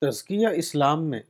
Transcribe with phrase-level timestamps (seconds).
[0.00, 1.20] تزکیہ اسلام میں۔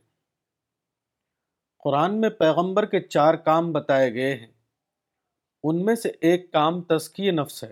[1.83, 4.47] قرآن میں پیغمبر کے چار کام بتائے گئے ہیں۔
[5.63, 7.71] ان میں سے ایک کام تزکیہ نفس ہے۔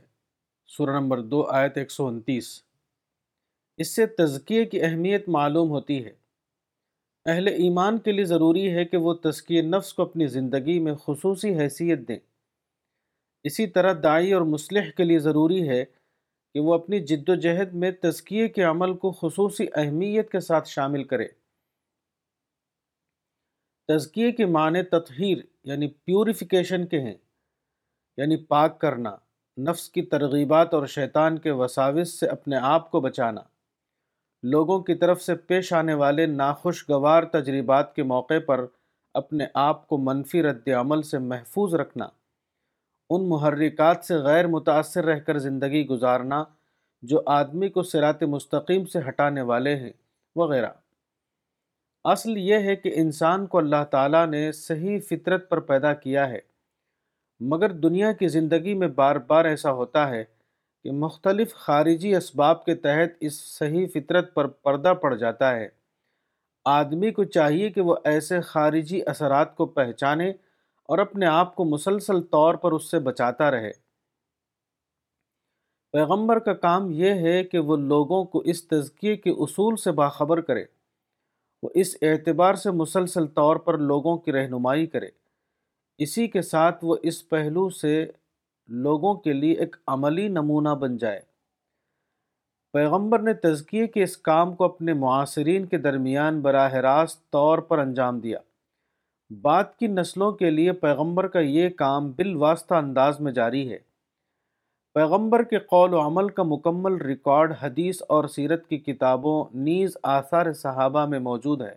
[0.67, 2.63] سورہ نمبر دو، آیت ایک سو انتیس۔
[3.77, 6.13] اس سے تزکیے کی اہمیت معلوم ہوتی ہے۔
[7.25, 11.59] اہل ایمان کے لیے ضروری ہے کہ وہ تزکیہ نفس کو اپنی زندگی میں خصوصی
[11.59, 12.19] حیثیت دیں۔
[13.43, 15.85] اسی طرح دائی اور مسلح کے لیے ضروری ہے
[16.53, 20.69] کہ وہ اپنی جد و جہد میں تزکیے کے عمل کو خصوصی اہمیت کے ساتھ
[20.69, 21.27] شامل کرے۔
[23.87, 27.13] تزکیے کے معنی تطہیر یعنی پیوریفیکیشن کے ہیں
[28.17, 29.15] یعنی پاک کرنا،
[29.57, 33.41] نفس کی ترغیبات اور شیطان کے وساوس سے اپنے آپ کو بچانا۔
[34.43, 38.65] لوگوں کی طرف سے پیش آنے والے ناخوشگوار تجربات کے موقع پر
[39.13, 42.07] اپنے آپ کو منفی رد عمل سے محفوظ رکھنا۔
[43.09, 46.43] ان محرکات سے غیر متاثر رہ کر زندگی گزارنا
[47.01, 49.91] جو آدمی کو سرات مستقیم سے ہٹانے والے ہیں،
[50.35, 50.69] وغیرہ۔
[52.03, 56.39] اصل یہ ہے کہ انسان کو اللہ تعالیٰ نے صحیح فطرت پر پیدا کیا ہے۔
[57.39, 60.23] مگر دنیا کی زندگی میں بار بار ایسا ہوتا ہے
[60.83, 65.69] کہ مختلف خارجی اسباب کے تحت اس صحیح فطرت پر پردہ پڑ جاتا ہے۔
[66.65, 70.33] آدمی کو چاہیے کہ وہ ایسے خارجی اثرات کو پہچانے
[70.87, 73.71] اور اپنے آپ کو مسلسل طور پر اس سے بچاتا رہے۔
[75.91, 80.41] پیغمبر کا کام یہ ہے کہ وہ لوگوں کو اس تزکیے کے اصول سے باخبر
[80.41, 80.65] کرے۔
[81.63, 85.09] وہ اس اعتبار سے مسلسل طور پر لوگوں کی رہنمائی کرے۔
[85.97, 88.05] اسی کے ساتھ وہ اس پہلو سے
[88.67, 91.21] لوگوں کے لیے ایک عملی نمونہ بن جائے۔
[92.73, 97.79] پیغمبر نے تزکیے کے اس کام کو اپنے معاصرین کے درمیان براہ راست طور پر
[97.79, 98.39] انجام دیا۔
[99.29, 103.77] بعد کی نسلوں کے لیے پیغمبر کا یہ کام بالواسطہ انداز میں جاری ہے۔
[104.93, 110.53] پیغمبر کے قول و عمل کا مکمل ریکارڈ حدیث اور سیرت کی کتابوں، نیز آثار
[110.53, 111.75] صحابہ میں موجود ہے۔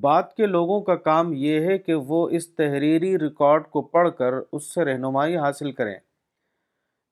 [0.00, 4.34] بعد کے لوگوں کا کام یہ ہے کہ وہ اس تحریری ریکارڈ کو پڑھ کر
[4.52, 5.96] اس سے رہنمائی حاصل کریں۔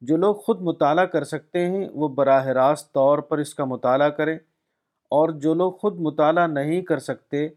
[0.01, 4.09] جو لوگ خود مطالعہ کر سکتے ہیں، وہ براہ راست طور پر اس کا مطالعہ
[4.09, 4.39] کریں۔
[5.11, 7.49] اور جو لوگ خود مطالعہ نہیں کر سکتے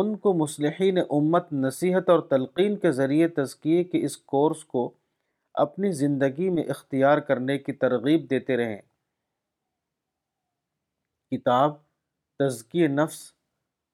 [0.00, 4.94] ان کو مصلحین امت نصیحت اور تلقین کے ذریعے تزکیے کے اس کورس کو
[5.54, 8.82] اپنی زندگی میں اختیار کرنے کی ترغیب دیتے رہیں
[11.30, 11.70] کتاب
[12.38, 13.32] تزکی نفس،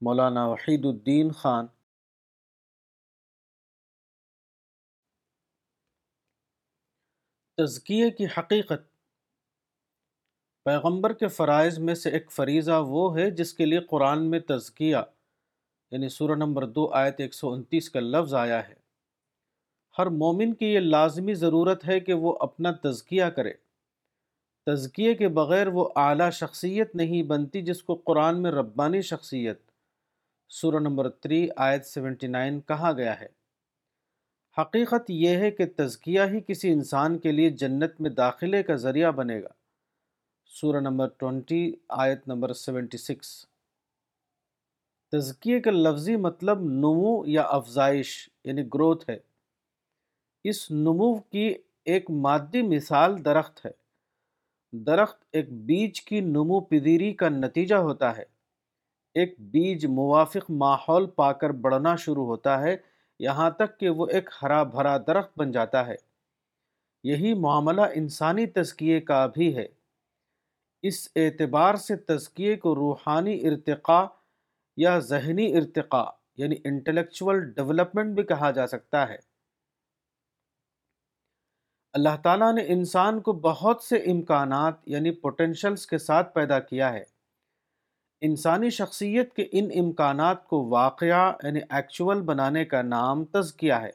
[0.00, 1.66] مولانا وحید الدین خان۔
[7.56, 8.92] تزکیے کی حقیقت۔
[10.64, 14.96] پیغمبر کے فرائض میں سے ایک فریضہ وہ ہے جس کے لیے قرآن میں تزکیہ
[15.92, 18.74] یعنی سورہ نمبر دو، آیت ایک سو انتیس کا لفظ آیا ہے۔
[19.98, 23.52] ہر مومن کی یہ لازمی ضرورت ہے کہ وہ اپنا تزکیہ کرے۔
[24.66, 29.60] تزکیے کے بغیر وہ اعلیٰ شخصیت نہیں بنتی جس کو قرآن میں ربانی شخصیت،
[30.48, 33.26] سورہ نمبر تری، آیت سیونٹی نائن کہا گیا ہے۔
[34.58, 39.10] حقیقت یہ ہے کہ تزکیہ ہی کسی انسان کے لیے جنت میں داخلے کا ذریعہ
[39.10, 39.48] بنے گا۔
[40.46, 43.51] سورہ نمبر ٹونٹی آیت نمبر سیونٹی سکس۔
[45.12, 49.18] تزکیے کا لفظی مطلب نمو یا افزائش یعنی گروتھ ہے۔
[50.44, 53.70] اس نمو کی ایک مادی مثال درخت ہے۔
[54.72, 58.24] درخت ایک بیج کی نمو پذیری کا نتیجہ ہوتا ہے۔
[59.14, 62.76] ایک بیج موافق ماحول پا کر بڑھنا شروع ہوتا ہے،
[63.18, 65.96] یہاں تک کہ وہ ایک ہرا بھرا درخت بن جاتا ہے۔
[67.04, 69.66] یہی معاملہ انسانی تزکیے کا بھی ہے۔
[70.82, 74.04] اس اعتبار سے تزکیے کو روحانی ارتقاء
[74.76, 79.16] یا ذہنی ارتقاء یعنی انٹلیکچول ڈیولپمنٹ بھی کہا جا سکتا ہے۔
[81.92, 87.04] اللہ تعالیٰ نے انسان کو بہت سے امکانات یعنی پوٹینشلز کے ساتھ پیدا کیا ہے۔
[88.20, 93.90] انسانی شخصیت کے ان امکانات کو واقعہ یعنی ایکچول بنانے کا نام تزکیہ ہے۔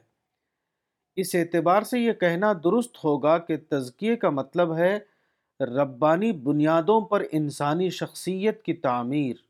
[1.16, 4.98] اس اعتبار سے یہ کہنا درست ہوگا کہ تزکیے کا مطلب ہے
[5.60, 9.47] ربانی بنیادوں پر انسانی شخصیت کی تعمیر۔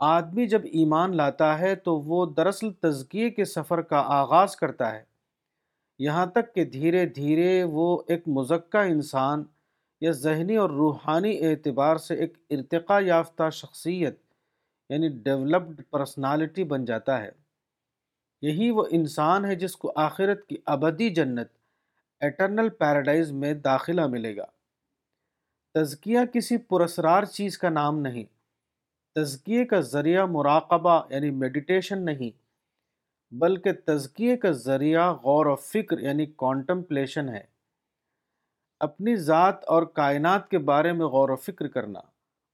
[0.00, 5.04] آدمی جب ایمان لاتا ہے تو وہ دراصل تزکیے کے سفر کا آغاز کرتا ہے۔
[5.98, 9.44] یہاں تک کہ دھیرے دھیرے وہ ایک مزکہ انسان
[10.00, 14.20] یا ذہنی اور روحانی اعتبار سے ایک ارتقاء یافتہ شخصیت
[14.90, 17.30] یعنی ڈیولپڈ پرسنالٹی بن جاتا ہے۔
[18.42, 21.48] یہی وہ انسان ہے جس کو آخرت کی ابدی جنت،
[22.20, 24.44] ایٹرنل پیراڈائز میں داخلہ ملے گا۔
[25.74, 28.37] تزکیہ کسی پرسرار چیز کا نام نہیں۔
[29.18, 32.30] تزکیے کا ذریعہ مراقبہ یعنی میڈیٹیشن نہیں،
[33.34, 37.42] بلکہ تزکیے کا ذریعہ غور و فکر یعنی کانٹمپلیشن ہے۔
[38.80, 41.98] اپنی ذات اور کائنات کے بارے میں غور و فکر کرنا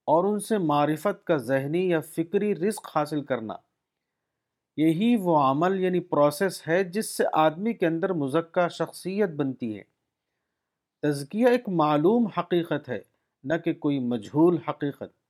[0.05, 3.55] اور ان سے معرفت کا ذہنی یا فکری رزق حاصل کرنا۔
[4.77, 9.83] یہی وہ عمل یعنی پروسیس ہے، جس سے آدمی کے اندر مزکہ شخصیت بنتی ہے۔
[11.03, 13.01] تزکیہ ایک معلوم حقیقت ہے،
[13.45, 15.24] نہ کہ کوئی مجہول حقیقت۔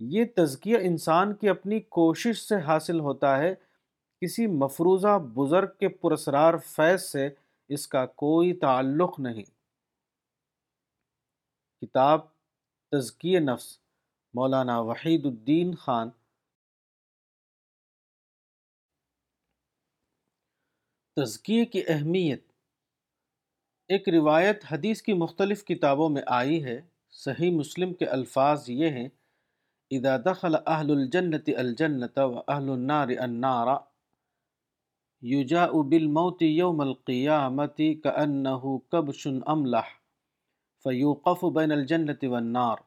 [0.00, 3.54] یہ تزکیہ انسان کی اپنی کوشش سے حاصل ہوتا ہے،
[4.20, 7.28] کسی مفروضہ بزرگ کے پرسرار فیض سے
[7.68, 9.44] اس کا کوئی تعلق نہیں۔
[11.80, 12.20] کتاب
[12.90, 13.78] تزکی نفس،
[14.34, 16.08] مولانا وحید الدین خان۔
[21.16, 22.52] تزکیے کی اہمیت۔
[23.88, 26.80] ایک روایت حدیث کی مختلف کتابوں میں آئی ہے،
[27.10, 29.08] صحیح مسلم کے الفاظ یہ ہیں
[29.92, 33.78] اذا دخل اہل الجنت الجنت و اہل النار النار،
[35.22, 40.00] يجاء بالموت يوم القيامة كأنه كبش أملح،
[40.82, 42.82] فيوقف بين الجنة والنار.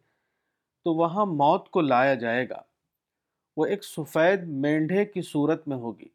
[0.84, 2.62] تو وہاں موت کو لایا جائے گا۔
[3.56, 6.08] وہ ایک سفید مینڈھے کی صورت میں ہوگی۔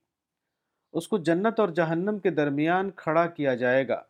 [0.93, 4.01] اس کو جنت اور جہنم کے درمیان کھڑا کیا جائے گا۔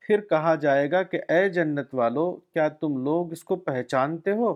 [0.00, 4.54] پھر کہا جائے گا کہ، اے جنت والو، کیا تم لوگ اس کو پہچانتے ہو؟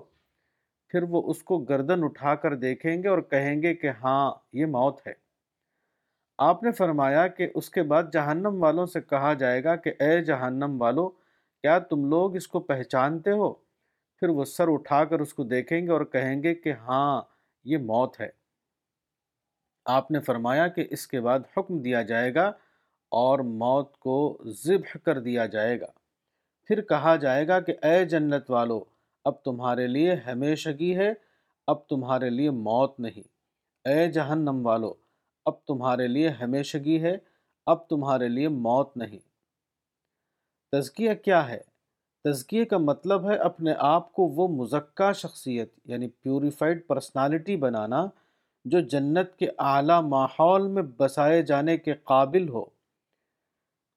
[0.89, 4.67] پھر وہ اس کو گردن اٹھا کر دیکھیں گے اور کہیں گے کہ ہاں یہ
[4.67, 5.26] موت ہے۔
[6.39, 10.25] آپ نے فرمایا کہ اس کے بعد جہنم والوں سے کہا جائے گا کہ اے
[10.25, 11.09] جہنم والو،
[11.63, 13.53] کیا تم لوگ اس کو پہچانتے ہو؟
[14.19, 17.23] پھر وہ سر اٹھا کر اس کو دیکھیں گے اور کہیں گے کہ ہاں
[17.65, 18.29] یہ موت ہے۔
[19.85, 22.53] آپ نے فرمایا کہ اس کے بعد حکم دیا جائے گا
[23.09, 25.87] اور موت کو ذبح کر دیا جائے گا۔
[26.65, 28.85] پھر کہا جائے گا کہ اے جنت والو،
[29.25, 31.13] اب تمہارے لیے ہمیشگی ہے،
[31.67, 33.29] اب تمہارے لیے موت نہیں۔
[33.89, 35.06] اے جہنم والو
[35.47, 37.17] اب تمہارے لیے ہمیشگی ہے،
[37.67, 39.19] اب تمہارے لیے موت نہیں۔
[40.73, 41.59] تزکیہ کیا ہے؟
[42.25, 48.07] تزکیہ کا مطلب ہے اپنے آپ کو وہ مزکہ شخصیت یعنی پیوریفائڈ پرسنالٹی بنانا،
[48.65, 52.65] جو جنت کے اعلیٰ ماحول میں بسائے جانے کے قابل ہو۔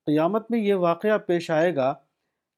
[0.05, 1.93] قیامت میں یہ واقعہ پیش آئے گا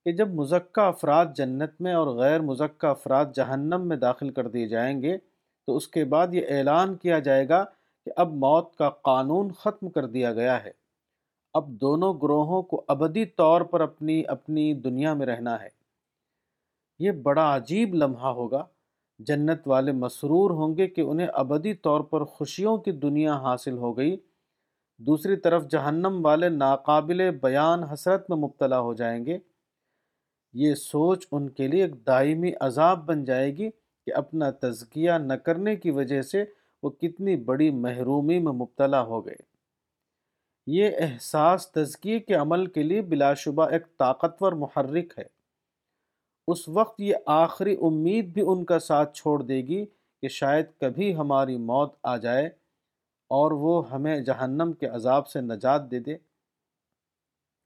[0.05, 4.67] کہ جب مزکہ افراد جنت میں اور غیر مزکہ افراد جہنم میں داخل کر دیے
[4.67, 5.17] جائیں گے،
[5.65, 7.65] تو اس کے بعد یہ اعلان کیا جائے گا
[8.05, 10.71] کہ اب موت کا قانون ختم کر دیا گیا ہے۔
[11.53, 15.69] اب دونوں گروہوں کو ابدی طور پر اپنی اپنی دنیا میں رہنا ہے۔
[16.99, 18.65] یہ بڑا عجیب لمحہ ہوگا۔
[19.19, 23.97] جنت والے مسرور ہوں گے کہ انہیں ابدی طور پر خوشیوں کی دنیا حاصل ہو
[23.97, 24.17] گئی۔
[24.97, 29.37] دوسری طرف جہنم والے ناقابل بیان حسرت میں مبتلا ہو جائیں گے۔
[30.53, 33.69] یہ سوچ ان کے لیے ایک دائمی عذاب بن جائے گی
[34.05, 36.45] کہ اپنا تزکیہ نہ کرنے کی وجہ سے
[36.83, 39.35] وہ کتنی بڑی محرومی میں مبتلا ہو گئے۔
[40.67, 45.41] یہ احساس تزکیے کے عمل کے لیے بلا شبہ ایک طاقتور محرک ہے۔
[46.47, 49.85] اس وقت یہ آخری امید بھی ان کا ساتھ چھوڑ دے گی
[50.21, 52.45] کہ شاید کبھی ہماری موت آ جائے
[53.29, 56.17] اور وہ ہمیں جہنم کے عذاب سے نجات دے دے۔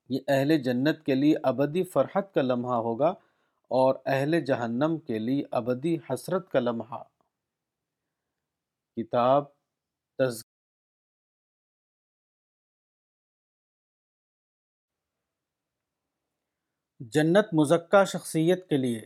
[0.10, 3.14] یہ اہل جنت کے لیے ابدی فرحت کا لمحہ ہوگا
[3.68, 7.04] اور اہل جہنم کے لیے ابدی حسرت کا لمحہ۔
[8.98, 9.44] کتاب
[17.00, 19.06] جنت مزکہ شخصیت کے لیے۔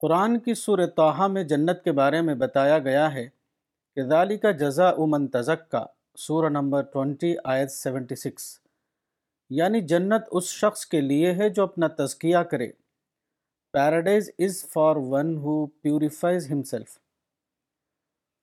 [0.00, 3.28] قرآن کی سور توحہ میں جنت کے بارے میں بتایا گیا ہے
[3.96, 5.86] کہ ذالی کا جزا امن تزکہ
[6.16, 8.58] سورہ نمبر 20 آیت 76
[9.50, 12.72] یعنی جنت اس شخص کے لیے ہے جو اپنا تزکیہ کرے۔
[13.72, 16.98] Paradise is for one who purifies himself.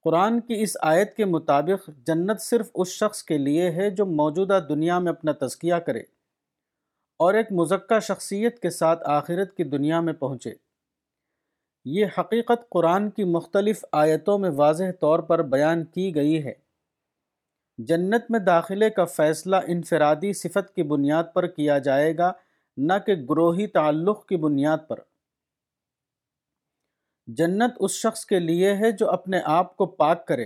[0.03, 4.59] Quran کی اس آیت کے مطابق جنت صرف اس شخص کے لیے ہے جو موجودہ
[4.69, 5.99] دنیا میں اپنا تزکیہ کرے
[7.19, 10.53] اور ایک مزکہ شخصیت کے ساتھ آخرت کی دنیا میں پہنچے۔
[11.85, 16.53] یہ حقیقت قرآن کی مختلف آیتوں میں واضح طور پر بیان کی گئی ہے۔
[17.77, 22.31] جنت میں داخلے کا فیصلہ انفرادی صفت کی بنیاد پر کیا جائے گا،
[22.77, 24.99] نہ کہ گروہی تعلق کی بنیاد پر۔
[27.27, 30.45] جنت اس شخص کے لیے ہے جو اپنے آپ کو پاک کرے۔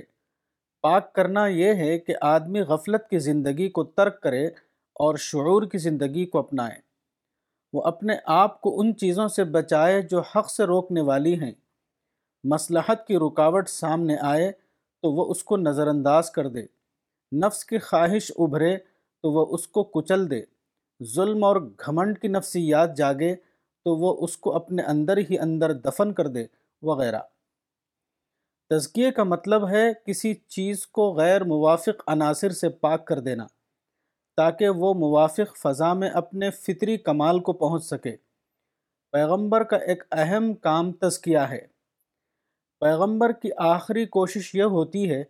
[0.81, 4.47] پاک کرنا یہ ہے کہ آدمی غفلت کی زندگی کو ترک کرے
[4.93, 6.75] اور شعور کی زندگی کو اپنائے۔
[7.73, 11.51] وہ اپنے آپ کو ان چیزوں سے بچائے جو حق سے روکنے والی ہیں۔
[12.43, 14.51] مصلحت کی رکاوٹ سامنے آئے
[15.01, 16.61] تو وہ اس کو نظر انداز کر دے۔
[17.35, 18.77] نفس کی خواہش ابھرے
[19.21, 20.41] تو وہ اس کو کچل دے۔
[21.03, 23.35] ظلم اور گھمنڈ کی نفسیات جاگے
[23.85, 27.19] تو وہ اس کو اپنے اندر ہی اندر دفن کر دے۔ وغیرہ۔
[28.69, 33.47] تزکیے کا مطلب ہے کسی چیز کو غیر موافق عناصر سے پاک کر دینا،
[34.37, 38.15] تاکہ وہ موافق فضا میں اپنے فطری کمال کو پہنچ سکے۔
[39.11, 41.67] پیغمبر کا ایک اہم کام تزکیہ ہے۔
[42.79, 45.23] پیغمبر کی آخری کوشش یہ ہوتی ہے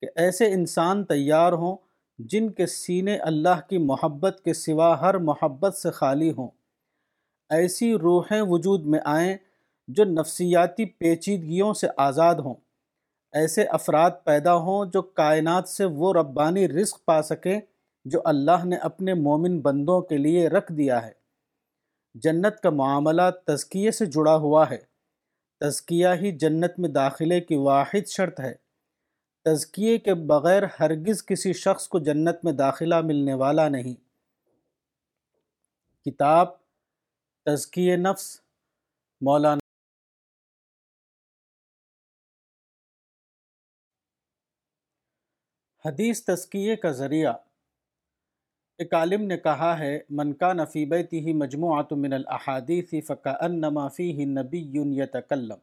[0.00, 1.76] کہ ایسے انسان تیار ہوں
[2.18, 6.48] جن کے سینے اللہ کی محبت کے سوا ہر محبت سے خالی ہوں۔
[7.48, 9.36] ایسی روحیں وجود میں آئیں
[9.92, 12.54] جو نفسیاتی پیچیدگیوں سے آزاد ہوں۔
[13.32, 17.60] ایسے افراد پیدا ہوں جو کائنات سے وہ ربانی رزق پا سکیں
[18.04, 21.12] جو اللہ نے اپنے مومن بندوں کے لیے رکھ دیا ہے۔
[22.14, 24.78] جنت کا معاملہ تزکیے سے جڑا ہوا ہے۔
[25.60, 28.54] تزکیہ ہی جنت میں داخلے کی واحد شرط ہے۔
[29.44, 33.94] تزکیے کے بغیر ہرگز کسی شخص کو جنت میں داخلہ ملنے والا نہیں۔
[36.04, 36.48] کتاب
[37.44, 38.40] تزکیہ نفس،
[39.20, 39.69] مولانا
[45.84, 47.32] حدیث تزکیے کا ذریعہ۔
[48.78, 54.26] ایک عالم نے کہا ہے، من کا نفیبتی ہی مجموعات من الحادیث فقا انما فیہ
[54.26, 55.58] نبی یتکلم۔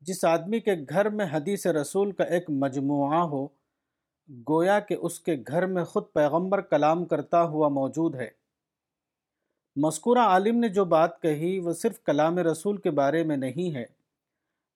[0.00, 3.48] جس آدمی کے گھر میں حدیث رسول کا ایک مجموعہ ہو،
[4.48, 8.28] گویا کہ اس کے گھر میں خود پیغمبر کلام کرتا ہوا موجود ہے۔
[9.76, 14.01] مذکورہ عالم نے جو بات کہی، وہ صرف کلام رسول کے بارے میں نہیں ہے۔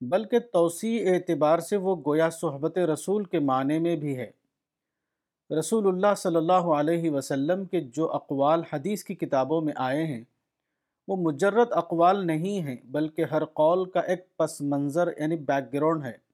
[0.00, 4.30] بلکہ توسیع اعتبار سے وہ گویا صحبت رسول کے معنی میں بھی ہے۔
[5.58, 10.24] رسول اللہ صلی اللہ علیہ وسلم کے جو اقوال حدیث کی کتابوں میں آئے ہیں،
[11.08, 16.04] وہ مجرد اقوال نہیں ہیں، بلکہ ہر قول کا ایک پس منظر یعنی بیک گراؤنڈ
[16.04, 16.26] ہے۔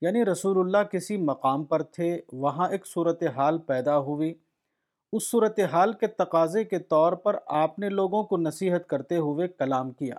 [0.00, 4.34] یعنی رسول اللہ کسی مقام پر تھے، وہاں ایک صورتحال پیدا ہوئی۔
[5.12, 9.90] اس صورتحال کے تقاضے کے طور پر آپ نے لوگوں کو نصیحت کرتے ہوئے کلام
[9.90, 10.14] کیا۔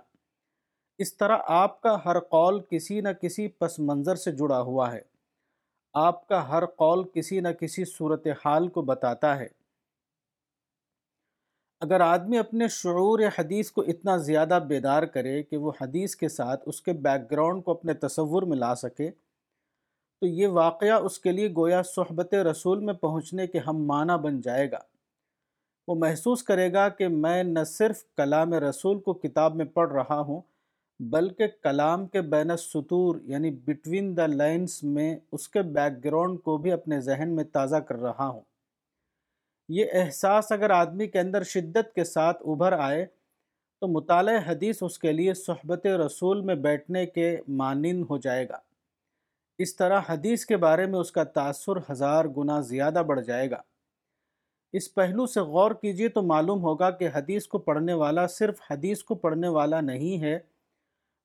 [0.98, 5.00] اس طرح آپ کا ہر قول کسی نہ کسی پس منظر سے جڑا ہوا ہے۔
[5.94, 9.46] آپ کا ہر قول کسی نہ کسی صورتحال کو بتاتا ہے۔
[11.80, 16.62] اگر آدمی اپنے شعور حدیث کو اتنا زیادہ بیدار کرے کہ وہ حدیث کے ساتھ
[16.66, 19.10] اس کے بیک گراؤنڈ کو اپنے تصور میں لا سکے،
[20.20, 24.40] تو یہ واقعہ اس کے لیے گویا صحبت رسول میں پہنچنے کے ہم معنی بن
[24.40, 24.78] جائے گا۔
[25.88, 30.20] وہ محسوس کرے گا کہ میں نہ صرف کلام رسول کو کتاب میں پڑھ رہا
[30.20, 30.40] ہوں
[31.00, 36.56] بلکہ کلام کے بین السطور یعنی بٹوین دا لائنز میں اس کے بیک گراؤنڈ کو
[36.56, 38.40] بھی اپنے ذہن میں تازہ کر رہا ہوں۔
[39.68, 43.06] یہ احساس اگر آدمی کے اندر شدت کے ساتھ ابھر آئے،
[43.80, 48.58] تو مطالعہ حدیث اس کے لیے صحبت رسول میں بیٹھنے کے مانند ہو جائے گا۔
[49.58, 53.62] اس طرح حدیث کے بارے میں اس کا تاثر ہزار گنا زیادہ بڑھ جائے گا۔
[54.72, 59.02] اس پہلو سے غور کیجیے تو معلوم ہوگا کہ حدیث کو پڑھنے والا صرف حدیث
[59.02, 60.38] کو پڑھنے والا نہیں ہے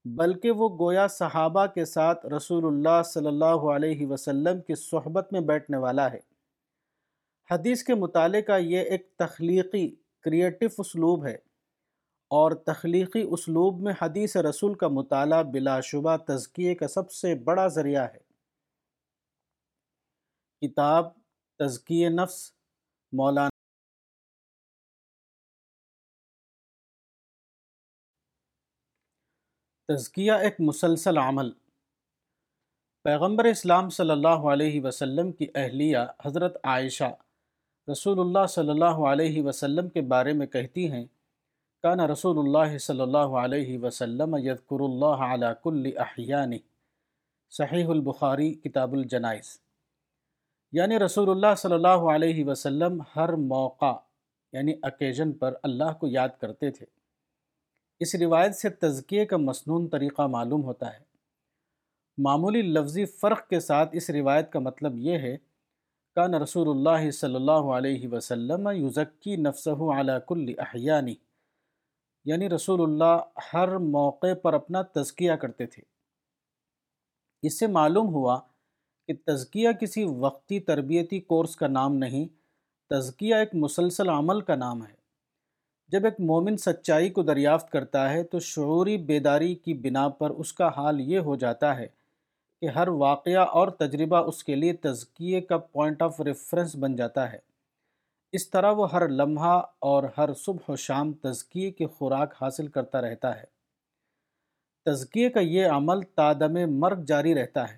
[0.06, 5.42] بلکہ وہ گویا صحابہ کے ساتھ رسول اللہ صلی اللہ علیہ وسلم کی صحبت میں
[5.42, 6.20] بیٹھنے والا ہے۔
[7.52, 11.38] حدیث کے مطالعے کا یہ ایک تخلیقی کریٹو اسلوب ہے
[12.28, 17.68] اور تخلیقی اسلوب میں حدیث رسول کا مطالعہ بلا شبہ تزکیے کا سب سے بڑا
[17.68, 18.34] ذریعہ ہے۔
[20.62, 21.06] کتاب
[21.60, 22.52] تزکیہ نفس،
[23.12, 23.53] مولانا
[29.88, 31.52] تزکیہ ایک مسلسل عمل۔
[33.04, 37.12] پیغمبر اسلام صلی اللہ علیہ وسلم کی اہلیہ حضرت عائشہ
[37.92, 41.06] رسول اللہ صلی اللہ علیہ وسلم کے بارے میں کہتی ہیں،
[41.82, 46.60] کان رسول اللہ صلی اللہ علیہ وسلم یذکر اللہ علی کل احیانی
[47.50, 49.60] صحیح البخاری، کتاب الجنائز۔
[50.72, 53.94] یعنی رسول اللہ صلی اللہ علیہ وسلم ہر موقع
[54.54, 56.93] یعنی اکیجن پر اللہ کو یاد کرتے تھے۔
[58.00, 61.00] اس روایت سے تزکیے کا مسنون طریقہ معلوم ہوتا ہے۔
[62.18, 65.38] معمولی لفظی فرق کے ساتھ اس روایت کا مطلب یہ ہے،
[66.16, 71.16] کان رسول اللہ صلی اللہ علیہ وسلم یزکی نفسہ علی کل احیانی
[72.26, 73.22] یعنی رسول اللہ
[73.54, 75.84] ہر موقع پر اپنا تزکیہ کرتے تھے۔
[77.42, 78.40] اس سے معلوم ہوا
[79.08, 82.28] کہ تزکیہ کسی وقتی تربیتی کورس کا نام نہیں،
[82.90, 85.03] تزکیہ ایک مسلسل عمل کا نام ہے۔
[85.88, 90.54] جب ایک مومن سچائی کو دریافت کرتا ہے تو شعوری بیداری کی بنا پر اس
[90.54, 91.88] کا حال یہ ہو جاتا ہے
[92.62, 97.32] کہ ہر واقعہ اور تجربہ اس کے لیے تزکیے کا پوائنٹ آف ریفرنس بن جاتا
[97.32, 97.38] ہے۔
[98.32, 103.02] اس طرح وہ ہر لمحہ اور ہر صبح و شام تزکیے کی خوراک حاصل کرتا
[103.02, 103.46] رہتا ہے۔
[104.86, 107.78] تزکیے کا یہ عمل تادم مرگ جاری رہتا ہے۔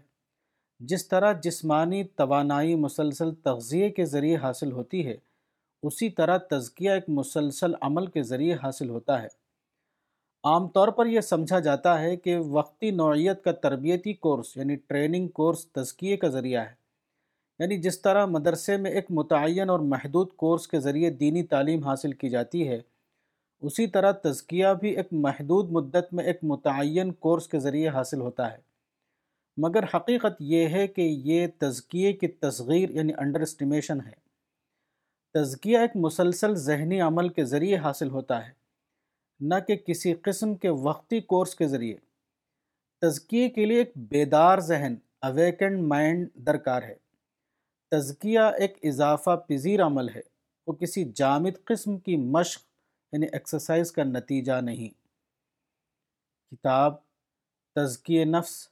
[0.80, 5.18] جس طرح جسمانی توانائی مسلسل تغذیے کے ذریعے حاصل ہوتی ہے
[5.86, 9.28] اسی طرح تزکیہ ایک مسلسل عمل کے ذریعے حاصل ہوتا ہے۔
[10.44, 15.28] عام طور پر یہ سمجھا جاتا ہے کہ وقتی نوعیت کا تربیتی کورس یعنی ٹریننگ
[15.28, 16.74] کورس تزکیے کا ذریعہ ہے۔
[17.60, 22.12] یعنی جس طرح مدرسے میں ایک متعین اور محدود کورس کے ذریعے دینی تعلیم حاصل
[22.12, 22.82] کی جاتی ہے،
[23.62, 28.52] اسی طرح تزکیہ بھی ایک محدود مدت میں ایک متعین کورس کے ذریعے حاصل ہوتا
[28.52, 28.58] ہے۔
[29.58, 34.25] مگر حقیقت یہ ہے کہ یہ تزکیے کی تصغیر یعنی انڈر اسٹیمیشن ہے۔
[35.36, 38.52] تزکیہ ایک مسلسل ذہنی عمل کے ذریعے حاصل ہوتا ہے،
[39.40, 41.98] نہ کہ کسی قسم کے وقتی کورس کے ذریعے۔
[43.02, 46.96] تزکیے کے لیے ایک بیدار ذہن اویکنڈ مائنڈ درکار ہے۔
[47.92, 50.22] تزکیہ ایک اضافہ پذیر عمل ہے،
[50.68, 52.62] وہ کسی جامد قسم کی مشق
[53.12, 54.90] یعنی ایکسرسائز کا نتیجہ نہیں۔
[56.52, 56.96] کتاب
[57.76, 58.68] تزکی نفس،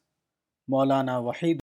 [0.67, 1.62] مولانا وحید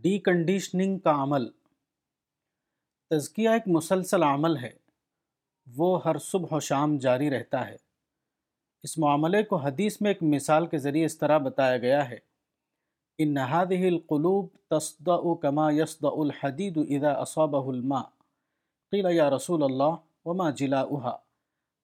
[0.00, 1.50] ڈی کنڈیشننگ کا عمل۔
[3.10, 4.72] تزکیہ ایک مسلسل عمل ہے،
[5.76, 7.76] وہ ہر صبح و شام جاری رہتا ہے۔
[8.82, 12.18] اس معاملے کو حدیث میں ایک مثال کے ذریعے اس طرح بتایا گیا ہے۔
[13.18, 18.08] ان هذه القلوب تصدع كما يصدع الحديد اذا اصابه الماء۔
[18.92, 19.94] قيل يا رسول الله
[20.24, 21.16] وما جلاؤها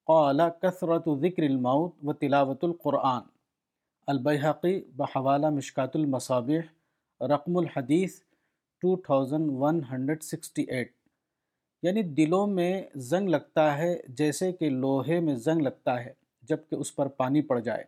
[0.05, 3.21] قال كثرة ذكر الموت وتلاوة القرآن۔
[4.07, 6.61] البيهقي بحوالہ مشکات المصابیح۔
[7.21, 8.21] رقم الحدیث
[8.85, 10.85] 2168
[11.83, 16.95] یعنی دلوں میں زنگ لگتا ہے جیسے کہ لوہے میں زنگ لگتا ہے جبکہ اس
[16.95, 17.83] پر پانی پڑ جائے۔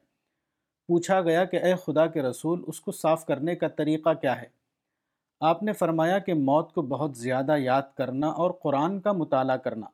[0.87, 4.47] پوچھا گیا کہ اے خدا کے رسول، اس کو صاف کرنے کا طریقہ کیا ہے؟
[5.39, 9.85] آپ نے فرمایا کہ موت کو بہت زیادہ یاد کرنا اور قرآن کا مطالعہ کرنا۔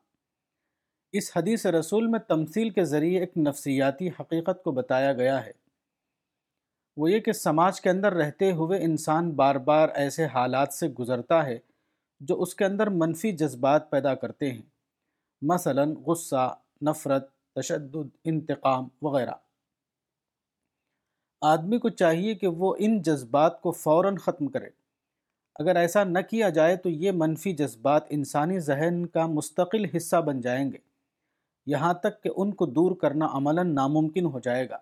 [1.12, 5.67] اس حدیث رسول میں تمثیل کے ذریعے ایک نفسیاتی حقیقت کو بتایا گیا ہے۔
[6.98, 11.46] وہ یہ کہ سماج کے اندر رہتے ہوئے انسان بار بار ایسے حالات سے گزرتا
[11.46, 11.60] ہے
[12.20, 14.62] جو اس کے اندر منفی جذبات پیدا کرتے ہیں۔
[15.42, 19.32] مثلا غصہ، نفرت، تشدد، انتقام وغیرہ۔
[21.42, 24.70] آدمی کو چاہیے کہ وہ ان جذبات کو فوراً ختم کرے۔
[25.60, 30.42] اگر ایسا نہ کیا جائے تو یہ منفی جذبات انسانی ذہن کا مستقل حصہ بن
[30.42, 30.78] جائیں گے۔
[31.66, 34.78] یہاں تک کہ ان کو دور کرنا عملاً ناممکن ہو جائے گا۔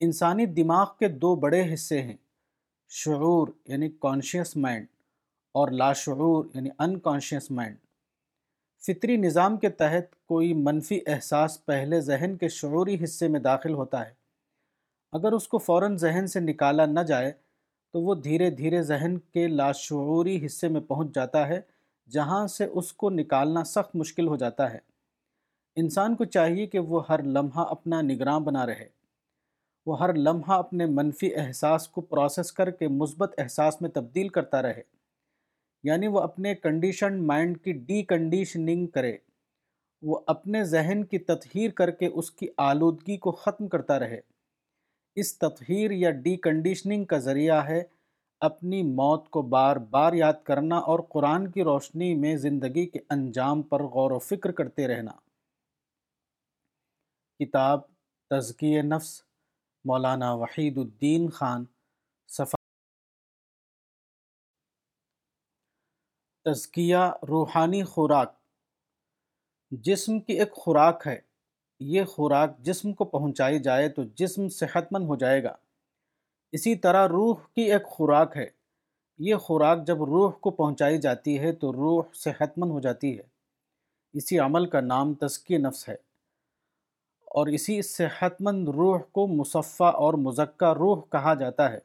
[0.00, 2.16] انسانی دماغ کے دو بڑے حصے ہیں،
[2.88, 4.86] شعور یعنی کانشیس مائنڈ
[5.52, 7.76] اور لاشعور یعنی انکانشیس مائنڈ
[8.86, 14.06] فطری نظام کے تحت کوئی منفی احساس پہلے ذہن کے شعوری حصے میں داخل ہوتا
[14.06, 14.12] ہے۔
[15.12, 17.32] اگر اس کو فوراً ذہن سے نکالا نہ جائے،
[17.92, 21.60] تو وہ دھیرے دھیرے ذہن کے لاشعوری حصے میں پہنچ جاتا ہے،
[22.10, 24.78] جہاں سے اس کو نکالنا سخت مشکل ہو جاتا ہے۔
[25.76, 28.99] انسان کو چاہیے کہ وہ ہر لمحہ اپنا نگراں بنا رہے۔
[29.86, 34.62] وہ ہر لمحہ اپنے منفی احساس کو پروسیس کر کے مثبت احساس میں تبدیل کرتا
[34.62, 34.82] رہے۔
[35.82, 39.16] یعنی وہ اپنے کنڈیشن مائنڈ کی ڈی کنڈیشننگ کرے۔
[40.02, 44.20] وہ اپنے ذہن کی تطہیر کر کے اس کی آلودگی کو ختم کرتا رہے۔
[45.14, 47.82] اس تطہیر یا ڈی کنڈیشننگ کا ذریعہ ہے
[48.40, 53.62] اپنی موت کو بار بار یاد کرنا اور قرآن کی روشنی میں زندگی کے انجام
[53.62, 55.10] پر غور و فکر کرتے رہنا۔
[57.44, 57.80] کتاب
[58.30, 59.22] تزکی نفس
[59.84, 61.64] مولانا وحید الدین خان
[62.28, 62.56] صفا
[66.44, 66.96] تزکیہ
[67.28, 68.34] روحانی خوراک۔
[69.70, 71.20] جسم کی ایک خوراک ہے۔
[71.80, 75.56] یہ خوراک جسم کو پہنچائی جائے تو جسم صحت مند ہو جائے گا۔
[76.52, 78.46] اسی طرح روح کی ایک خوراک ہے۔
[79.18, 83.22] یہ خوراک جب روح کو پہنچائی جاتی ہے تو روح صحت مند ہو جاتی ہے۔
[84.12, 86.09] اسی عمل کا نام تزکی نفس ہے۔
[87.30, 91.78] اور اسی صحت مند روح کو مصفہ اور مزکہ روح کہا جاتا ہے۔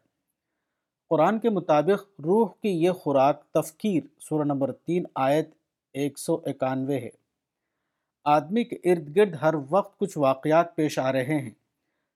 [1.10, 5.50] قرآن کے مطابق روح کی یہ خوراک تفکیر سورہ نمبر تین آیت
[5.94, 7.10] ایک سو اکانوے ہے۔
[8.24, 11.50] آدمی کے ارد گرد ہر وقت کچھ واقعات پیش آ رہے ہیں۔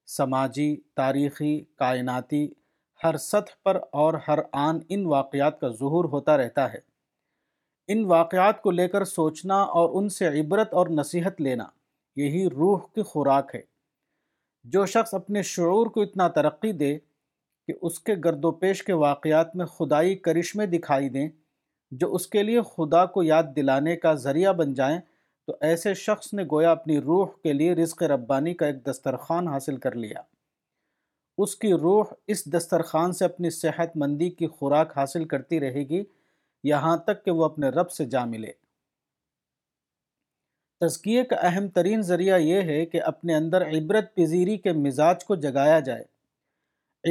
[0.08, 2.48] سماجی، تاریخی، کائناتی،
[3.04, 6.80] ہر سطح پر اور ہر آن ان واقعات کا ظہور ہوتا رہتا ہے۔
[7.88, 11.66] ان واقعات کو لے کر سوچنا اور ان سے عبرت اور نصیحت لینا۔
[12.16, 13.62] یہی روح کی خوراک ہے۔
[14.64, 16.98] جو شخص اپنے شعور کو اتنا ترقی دے
[17.68, 21.30] کہ اس کے گرد و پیش کے واقعات میں خدائی کرشمے دکھائی دیں،
[21.92, 25.00] جو اس کے لیے خدا کو یاد دلانے کا ذریعہ بن جائیں،
[25.48, 29.78] تو ایسے شخص نے گویا اپنی روح کے لیے رزق ربانی کا ایک دسترخوان حاصل
[29.78, 30.22] کر لیا۔
[31.38, 36.04] اس کی روح اس دسترخوان سے اپنی صحت مندی کی خوراک حاصل کرتی رہے گی،
[36.64, 38.52] یہاں تک کہ وہ اپنے رب سے جا ملے۔
[40.80, 45.36] تزکیے کا اہم ترین ذریعہ یہ ہے کہ اپنے اندر عبرت پذیری کے مزاج کو
[45.36, 46.04] جگایا جائے۔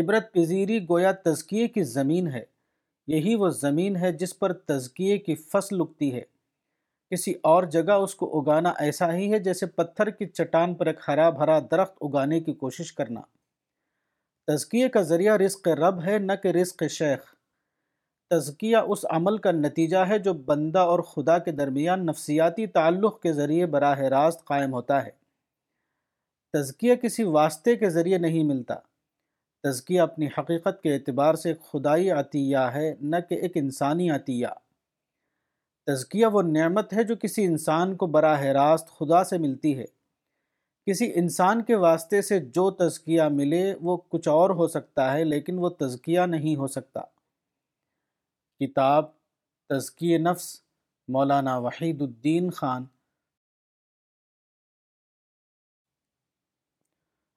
[0.00, 2.44] عبرت پذیری گویا تزکیے کی زمین ہے۔
[3.06, 6.22] یہی وہ زمین ہے جس پر تزکیے کی فصل اگتی ہے۔
[7.10, 11.00] کسی اور جگہ اس کو اگانا ایسا ہی ہے جیسے پتھر کی چٹان پر ایک
[11.08, 13.20] ہرا بھرا درخت اگانے کی کوشش کرنا۔
[14.46, 17.37] تزکیے کا ذریعہ رزق رب ہے، نہ کہ رزق شیخ۔
[18.30, 23.32] تزکیہ اس عمل کا نتیجہ ہے جو بندہ اور خدا کے درمیان نفسیاتی تعلق کے
[23.32, 25.10] ذریعے براہ راست قائم ہوتا ہے۔
[26.52, 28.74] تزکیہ کسی واسطے کے ذریعے نہیں ملتا۔
[29.62, 34.46] تزکیہ اپنی حقیقت کے اعتبار سے ایک خدائی عطیہ ہے، نہ کہ ایک انسانی عطیہ۔
[35.86, 39.84] تزکیہ وہ نعمت ہے جو کسی انسان کو براہ راست خدا سے ملتی ہے۔
[40.86, 45.58] کسی انسان کے واسطے سے جو تزکیہ ملے وہ کچھ اور ہو سکتا ہے، لیکن
[45.58, 47.00] وہ تزکیہ نہیں ہو سکتا۔
[48.60, 49.04] کتاب
[49.68, 50.62] تزکی نفس،
[51.08, 52.84] مولانا وحید الدین خان۔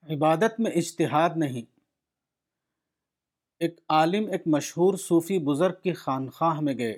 [0.03, 1.79] عبادت میں اجتہاد نہیں۔
[3.59, 6.97] ایک عالم، ایک مشہور صوفی بزرگ کی خانخواہ میں گئے۔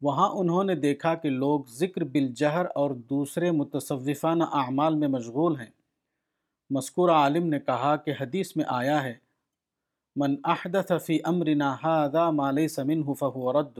[0.00, 5.70] وہاں انہوں نے دیکھا کہ لوگ ذکر بالجہر اور دوسرے متصوفانہ اعمال میں مشغول ہیں۔
[6.70, 9.21] مذکور عالم نے کہا کہ حدیث میں آیا ہے
[10.16, 13.78] من احدث فی امرنا هذا ما ليس منه فهو رد.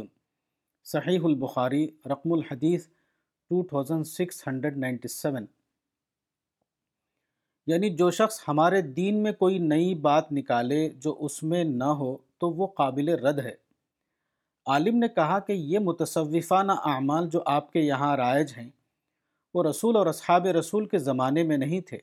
[0.85, 2.87] صحیح البخاری، رقم الحدیث
[3.51, 5.45] 2697
[7.67, 12.17] یعنی جو شخص ہمارے دین میں کوئی نئی بات نکالے جو اس میں نہ ہو
[12.39, 13.55] تو وہ قابل رد ہے۔
[14.67, 18.71] عالم نے کہا کہ یہ متصوفانہ اعمال جو آپ کے یہاں رائج ہیں،
[19.55, 21.99] وہ رسول اور اصحاب رسول کے زمانے میں نہیں تھے۔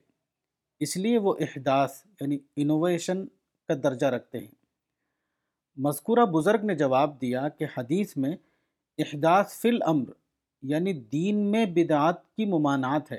[0.80, 3.26] اس لیے وہ احداث یعنی انوویشن
[3.70, 4.56] کا درجہ رکھتے ہیں۔
[5.78, 8.38] مذکورہ بزرگ نے جواب دیا کہ حدیث میں
[8.98, 10.12] احداث فی الامر
[10.62, 13.18] یعنی دین میں بدعات کی ممانعات ہے۔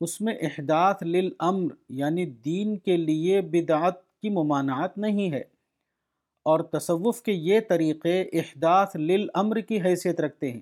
[0.00, 5.42] اس میں احداث للامر یعنی دین کے لیے بدعات کی ممانعات نہیں ہے۔
[6.44, 10.60] اور تصوف کے یہ طریقے احداث للامر کی حیثیت رکھتے ہیں۔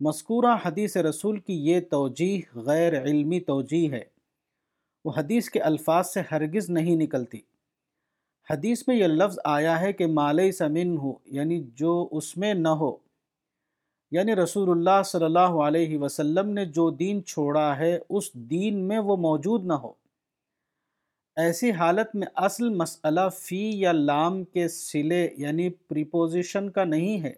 [0.00, 4.04] مذکورہ حدیث رسول کی یہ توجیح غیر علمی توجیح ہے۔
[5.04, 7.40] وہ حدیث کے الفاظ سے ہرگز نہیں نکلتی۔
[8.50, 12.68] حدیث میں یہ لفظ آیا ہے کہ مالئی سمن ہو یعنی جو اس میں نہ
[12.68, 12.96] ہو۔
[14.10, 18.98] یعنی رسول اللہ صلی اللہ علیہ وسلم نے جو دین چھوڑا ہے، اس دین میں
[18.98, 19.92] وہ موجود نہ ہو۔
[21.36, 27.32] ایسی حالت میں اصل مسئلہ فی یا لام کے سلے یعنی پریپوزیشن کا نہیں ہے۔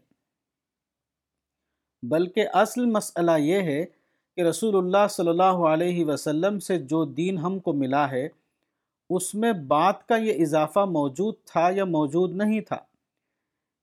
[2.02, 3.84] بلکہ اصل مسئلہ یہ ہے
[4.36, 8.28] کہ رسول اللہ صلی اللہ علیہ وسلم سے جو دین ہم کو ملا ہے
[9.10, 12.76] اس میں بات کا یہ اضافہ موجود تھا یا موجود نہیں تھا۔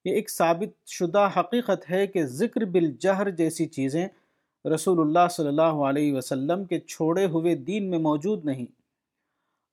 [0.06, 4.08] یہ ایک ثابت شدہ حقیقت ہے کہ ذکر بالجہر جیسی چیزیں
[4.76, 8.66] رسول اللہ صلی اللہ علیہ وسلم کے چھوڑے ہوئے دین میں موجود نہیں۔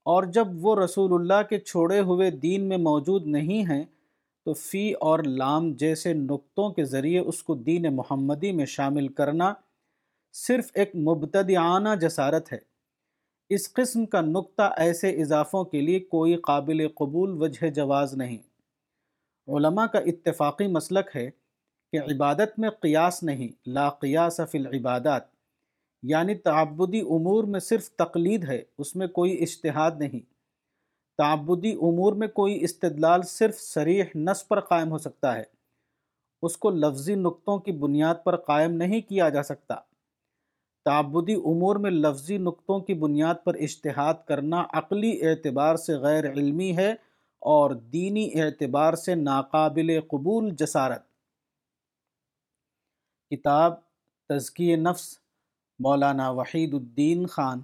[0.05, 3.85] اور جب وہ رسول اللہ کے چھوڑے ہوئے دین میں موجود نہیں ہیں،
[4.45, 9.55] تو فی اور لام جیسے نقطوں کے ذریعے اس کو دین محمدی میں شامل کرنا
[10.33, 12.70] صرف ایک مبتدعانہ جسارت ہے۔
[13.51, 18.39] اس قسم کا نقطہ ایسے اضافوں کے لیے کوئی قابل قبول وجہ جواز نہیں۔
[19.49, 21.31] علماء کا اتفاقی مسلک ہے
[21.93, 25.23] کہ عبادت میں قیاس نہیں، لا قیاس فی العبادات
[26.03, 30.33] یعنی تعبدی امور میں صرف تقلید ہے، اس میں کوئی اشتہاد نہیں۔
[31.19, 35.45] تعبدی امور میں کوئی استدلال صرف سریح نس پر قائم ہو سکتا ہے،
[36.43, 39.75] اس کو لفظی نقطوں کی بنیاد پر قائم نہیں کیا جا سکتا۔
[40.85, 46.77] تعبدی امور میں لفظی نقطوں کی بنیاد پر اشتہاد کرنا عقلی اعتبار سے غیر علمی
[46.77, 46.91] ہے
[47.39, 51.11] اور دینی اعتبار سے ناقابل قبول جسارت۔
[53.31, 53.73] کتاب
[54.29, 55.19] تزکی نفس،
[55.79, 57.61] مولانا وحید الدین خان۔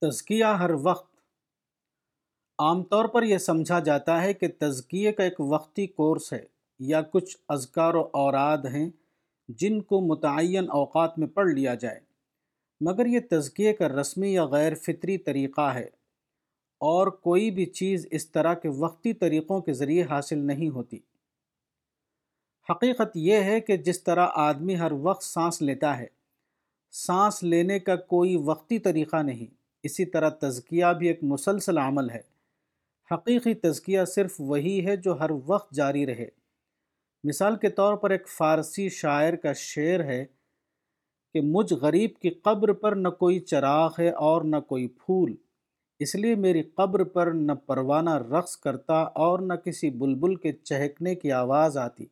[0.00, 1.16] تزکیہ ہر وقت۔
[2.58, 6.44] عام طور پر یہ سمجھا جاتا ہے کہ تزکیے کا ایک وقتی کورس ہے۔
[6.86, 8.90] یا کچھ اذکار و اوراد ہیں
[9.48, 12.00] جن کو متعین اوقات میں پڑھ لیا جائے۔
[12.80, 15.88] مگر یہ تزکیے کا رسمی یا غیر فطری طریقہ ہے
[16.78, 20.98] اور کوئی بھی چیز اس طرح کے وقتی طریقوں کے ذریعے حاصل نہیں ہوتی۔
[22.70, 26.06] حقیقت یہ ہے کہ جس طرح آدمی ہر وقت سانس لیتا ہے،
[26.92, 32.20] سانس لینے کا کوئی وقتی طریقہ نہیں، اسی طرح تزکیہ بھی ایک مسلسل عمل ہے۔
[33.10, 36.41] حقیقی تزکیہ صرف وہی ہے جو ہر وقت جاری رہے۔
[37.24, 40.24] مثال کے طور پر ایک فارسی شاعر کا شعر ہے
[41.34, 45.34] کہ مجھ غریب کی قبر پر نہ کوئی چراغ ہے اور نہ کوئی پھول،
[45.98, 51.14] اس لیے میری قبر پر نہ پروانہ رقص کرتا اور نہ کسی بلبل کے چہکنے
[51.14, 52.06] کی آواز آتی۔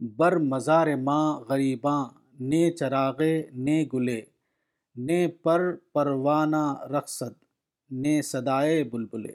[0.00, 2.04] بر مزار ماں غریباں
[2.40, 4.20] نے چراغے نے گلے
[4.96, 5.60] نے پر
[5.92, 7.42] پروانہ رقصد
[7.90, 9.32] نے صدائے بلبلے۔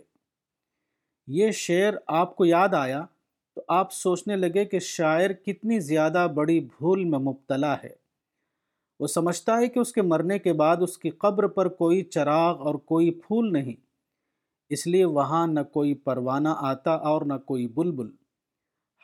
[1.28, 3.06] یہ شعر آپ کو یاد آیا؟
[3.56, 7.94] تو آپ سوچنے لگے کہ شاعر کتنی زیادہ بڑی بھول میں مبتلا ہے۔
[9.00, 12.62] وہ سمجھتا ہے کہ اس کے مرنے کے بعد اس کی قبر پر کوئی چراغ
[12.62, 13.76] اور کوئی پھول نہیں،
[14.70, 18.10] اس لیے وہاں نہ کوئی پروانہ آتا اور نہ کوئی بلبل۔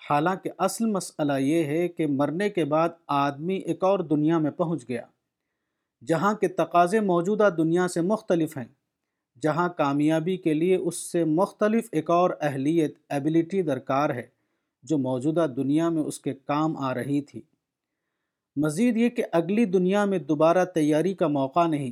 [0.01, 4.88] حالانکہ اصل مسئلہ یہ ہے کہ مرنے کے بعد آدمی ایک اور دنیا میں پہنچ
[4.89, 5.05] گیا،
[6.01, 8.65] جہاں کے تقاضے موجودہ دنیا سے مختلف ہیں،
[9.41, 14.27] جہاں کامیابی کے لیے اس سے مختلف ایک اور اہلیت ایبلٹی درکار ہے۔
[14.83, 17.41] جو موجودہ دنیا میں اس کے کام آ رہی تھی۔
[18.55, 21.91] مزید یہ کہ اگلی دنیا میں دوبارہ تیاری کا موقع نہیں،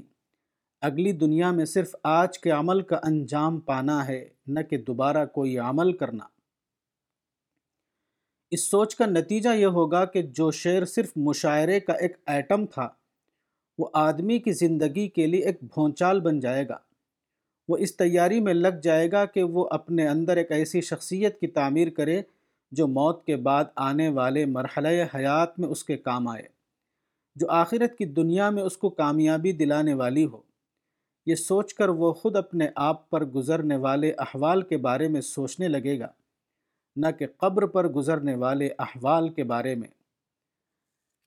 [0.82, 5.58] اگلی دنیا میں صرف آج کے عمل کا انجام پانا ہے، نہ کہ دوبارہ کوئی
[5.58, 6.23] عمل کرنا۔
[8.52, 12.89] اس سوچ کا نتیجہ یہ ہوگا کہ جو شعر صرف مشاعرے کا ایک ایٹم تھا،
[13.78, 16.78] وہ آدمی کی زندگی کے لیے ایک بھونچال بن جائے گا۔
[17.67, 21.47] وہ اس تیاری میں لگ جائے گا کہ وہ اپنے اندر ایک ایسی شخصیت کی
[21.47, 22.21] تعمیر کرے
[22.72, 26.48] جو موت کے بعد آنے والے مرحلہ حیات میں اس کے کام آئے،
[27.36, 30.42] جو آخرت کی دنیا میں اس کو کامیابی دلانے والی ہو۔
[31.26, 35.68] یہ سوچ کر وہ خود اپنے آپ پر گزرنے والے احوال کے بارے میں سوچنے
[35.68, 36.08] لگے گا،
[36.96, 39.88] نہ کہ قبر پر گزرنے والے احوال کے بارے میں۔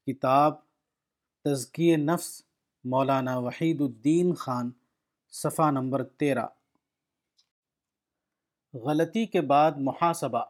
[0.07, 0.55] کتاب
[1.45, 2.43] تزکی نفس،
[2.85, 4.71] مولانا وحید الدین خان،
[5.29, 6.47] صفحہ نمبر تیرہ۔
[8.75, 10.45] غلطی کے بعد محاسبہ۔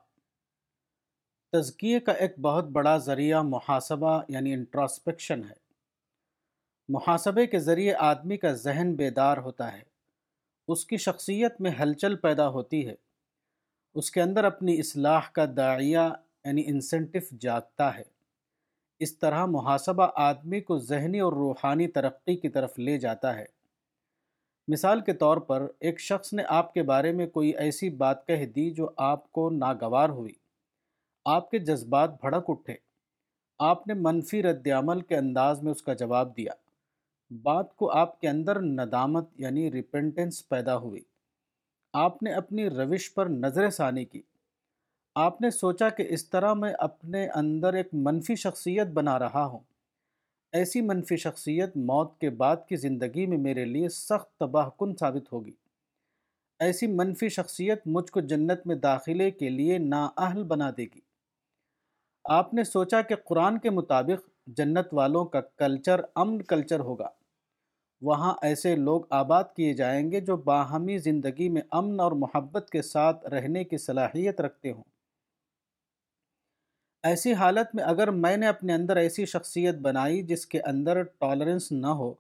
[1.53, 5.55] تزکیے کا ایک بہت بڑا ذریعہ محاسبہ یعنی انٹراسپیکشن ہے۔
[6.89, 9.83] محاسبے کے ذریعے آدمی کا ذہن بیدار ہوتا ہے۔
[10.69, 12.95] اس کی شخصیت میں ہلچل پیدا ہوتی ہے۔
[13.95, 15.99] اس کے اندر اپنی اصلاح کا داعیہ
[16.45, 18.03] یعنی انسنٹف جاگتا ہے۔
[18.99, 23.47] اس طرح محاسبہ آدمی کو ذہنی اور روحانی ترقی کی طرف لے جاتا ہے۔
[24.69, 28.47] مثال کے طور پر ایک شخص نے آپ کے بارے میں کوئی ایسی بات کہہ
[28.47, 30.40] دی جو آپ کو ناگوار ہوئی۔
[31.25, 32.75] آپ کے جذبات بھڑک اٹھے۔
[33.59, 36.53] آپ نے منفی رد عمل کے انداز میں اس کا جواب دیا۔
[37.43, 41.01] بات کو آپ کے اندر ندامت یعنی ریپنٹنس پیدا ہوئی۔
[41.93, 44.23] آپ نے اپنی روش پر نظر ثانی کی۔
[45.15, 49.61] آپ نے سوچا کہ اس طرح میں اپنے اندر ایک منفی شخصیت بنا رہا ہوں۔
[50.53, 55.33] ایسی منفی شخصیت موت کے بعد کی زندگی میں میرے لیے سخت تباہ کن ثابت
[55.33, 55.53] ہوگی۔
[56.59, 61.10] ایسی منفی شخصیت مجھ کو جنت میں داخلے کے لیے نااہل بنا دے گی۔
[62.31, 67.09] آپ نے سوچا کہ قرآن کے مطابق جنت والوں کا کلچر امن کلچر ہوگا۔
[68.03, 72.83] وہاں ایسے لوگ آباد کیے جائیں گے جو باہمی زندگی میں امن اور محبت کے
[72.83, 74.83] ساتھ رہنے کی صلاحیت رکھتے ہوں۔
[77.03, 81.73] ایسی حالت میں اگر میں نے اپنے اندر ایسی شخصیت بنائی جس کے اندر ٹالرنس
[81.73, 82.15] نہ ہو،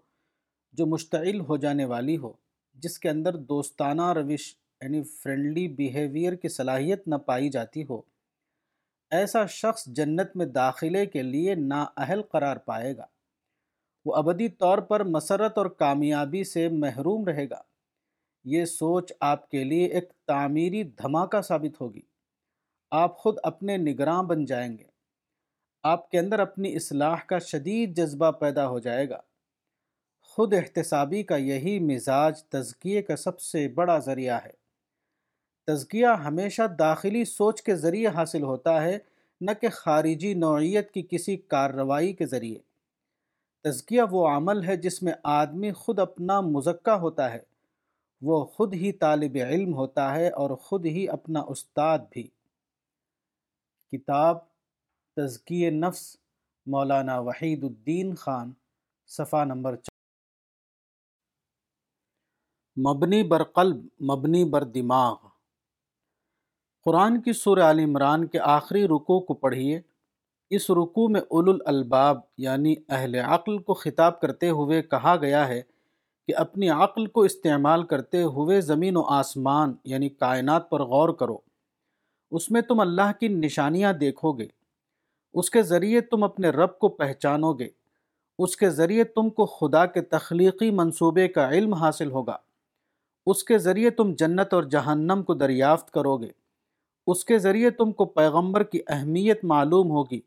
[0.72, 2.32] جو مشتعل ہو جانے والی ہو،
[2.74, 8.02] جس کے اندر دوستانہ روش یعنی فرینڈلی بیہیویئر کی صلاحیت نہ پائی جاتی ہو
[9.10, 13.06] ایسا شخص جنت میں داخلے کے لیے نااہل قرار پائے گا۔
[14.04, 17.62] وہ ابدی طور پر مسرت اور کامیابی سے محروم رہے گا۔
[18.44, 22.00] یہ سوچ آپ کے لیے ایک تعمیری دھماکہ ثابت ہوگی۔
[22.90, 24.84] آپ خود اپنے نگراں بن جائیں گے۔
[25.82, 29.20] آپ کے اندر اپنی اصلاح کا شدید جذبہ پیدا ہو جائے گا۔
[30.22, 34.59] خود احتسابی کا یہی مزاج تزکیے کا سب سے بڑا ذریعہ ہے۔
[35.66, 38.98] تزکیہ ہمیشہ داخلی سوچ کے ذریعے حاصل ہوتا ہے،
[39.40, 42.58] نہ کہ خارجی نوعیت کی کسی کارروائی کے ذریعے۔
[43.64, 47.38] تزکیہ وہ عمل ہے جس میں آدمی خود اپنا مزکہ ہوتا ہے۔
[48.22, 52.28] وہ خود ہی طالب علم ہوتا ہے اور خود ہی اپنا استاد بھی۔
[53.92, 54.38] کتاب
[55.16, 56.16] تزکی نفس،
[56.66, 58.52] مولانا وحید الدین خان،
[59.06, 59.90] صفحہ نمبر چار۔
[62.80, 65.29] مبنی بر قلب، مبنی بر دماغ۔
[66.84, 69.80] قرآن کی سور عال عمران کے آخری رکوع کو پڑھیے۔
[70.50, 75.62] اس رکوع میں اول الالباب یعنی اہل عقل کو خطاب کرتے ہوئے کہا گیا ہے
[76.26, 81.38] کہ اپنی عقل کو استعمال کرتے ہوئے زمین و آسمان یعنی کائنات پر غور کرو۔
[82.30, 84.46] اس میں تم اللہ کی نشانیاں دیکھو گے۔
[85.34, 87.68] اس کے ذریعے تم اپنے رب کو پہچانو گے۔
[88.38, 92.36] اس کے ذریعے تم کو خدا کے تخلیقی منصوبے کا علم حاصل ہوگا۔
[93.26, 96.39] اس کے ذریعے تم جنت اور جہنم کو دریافت کرو گے۔
[97.06, 100.20] اس کے ذریعے تم کو پیغمبر کی اہمیت معلوم ہوگی۔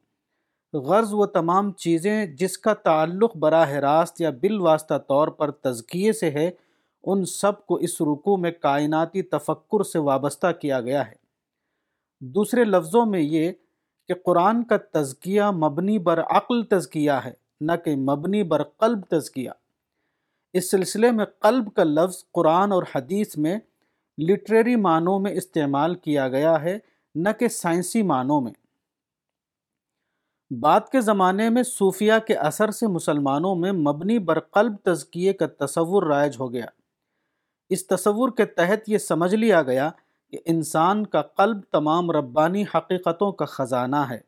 [0.74, 6.32] غرض و تمام چیزیں جس کا تعلق براہ راست یا بالواسطہ طور پر تزکیے سے
[6.32, 6.52] ہے،
[7.04, 11.16] ان سب کو اس رکوع میں کائناتی تفکر سے وابستہ کیا گیا ہے۔
[12.20, 13.52] دوسرے لفظوں میں یہ
[14.08, 19.50] کہ قرآن کا تزکیہ مبنی بر عقل تزکیہ ہے، نہ کہ مبنی بر قلب تزکیہ۔
[20.54, 23.60] اس سلسلے میں قلب کا لفظ قرآن اور حدیث میں
[24.17, 26.80] لٹریری معنوں میں استعمال کیا گیا ہے،
[27.15, 28.52] نہ کہ سائنسی معنوں میں۔
[30.52, 35.65] بعد کے زمانے میں صوفیہ کے اثر سے مسلمانوں میں مبنی بر قلب تزکیے کا
[35.65, 36.65] تصور رائج ہو گیا۔
[37.69, 39.89] اس تصور کے تحت یہ سمجھ لیا گیا
[40.32, 44.19] کہ انسان کا قلب تمام ربانی حقیقتوں کا خزانہ ہے۔